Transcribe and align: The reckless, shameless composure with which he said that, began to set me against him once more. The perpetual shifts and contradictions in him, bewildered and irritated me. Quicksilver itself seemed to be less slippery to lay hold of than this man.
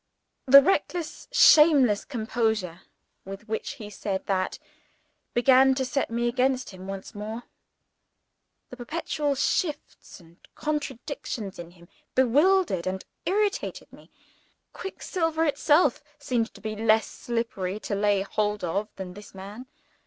The 0.47 0.63
reckless, 0.63 1.27
shameless 1.31 2.05
composure 2.05 2.81
with 3.23 3.47
which 3.47 3.73
he 3.73 3.91
said 3.91 4.25
that, 4.25 4.57
began 5.35 5.75
to 5.75 5.85
set 5.85 6.09
me 6.09 6.27
against 6.27 6.71
him 6.71 6.87
once 6.87 7.13
more. 7.13 7.43
The 8.71 8.77
perpetual 8.77 9.35
shifts 9.35 10.19
and 10.19 10.37
contradictions 10.55 11.59
in 11.59 11.69
him, 11.69 11.87
bewildered 12.15 12.87
and 12.87 13.05
irritated 13.27 13.93
me. 13.93 14.09
Quicksilver 14.73 15.45
itself 15.45 16.01
seemed 16.17 16.51
to 16.55 16.61
be 16.61 16.75
less 16.75 17.05
slippery 17.05 17.79
to 17.81 17.93
lay 17.93 18.23
hold 18.23 18.63
of 18.63 18.89
than 18.95 19.13
this 19.13 19.35
man. 19.35 19.67